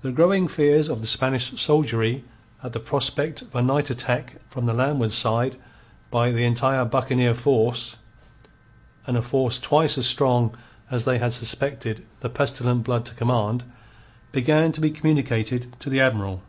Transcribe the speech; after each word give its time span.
The 0.00 0.12
growing 0.12 0.48
fears 0.48 0.88
of 0.88 1.02
the 1.02 1.06
Spanish 1.06 1.60
soldiery 1.60 2.24
at 2.62 2.72
the 2.72 2.80
prospect 2.80 3.42
of 3.42 3.54
a 3.54 3.60
night 3.60 3.90
attack 3.90 4.36
from 4.48 4.64
the 4.64 4.72
landward 4.72 5.12
side 5.12 5.56
by 6.10 6.30
the 6.30 6.46
entire 6.46 6.86
buccaneer 6.86 7.34
force 7.34 7.96
and 9.06 9.14
a 9.14 9.20
force 9.20 9.58
twice 9.58 9.98
as 9.98 10.06
strong 10.06 10.56
as 10.90 11.04
they 11.04 11.18
had 11.18 11.34
suspected 11.34 12.06
the 12.20 12.30
pestilent 12.30 12.84
Blood 12.84 13.04
to 13.04 13.14
command 13.14 13.64
began 14.32 14.72
to 14.72 14.80
be 14.80 14.90
communicated 14.90 15.66
to 15.80 15.90
the 15.90 16.00
Admiral. 16.00 16.42